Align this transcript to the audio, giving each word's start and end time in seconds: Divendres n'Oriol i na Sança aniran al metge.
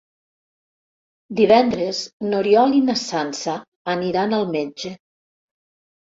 Divendres 1.39 1.99
n'Oriol 2.29 2.73
i 2.77 2.79
na 2.85 2.95
Sança 3.01 3.55
aniran 3.93 4.33
al 4.39 4.47
metge. 4.55 4.95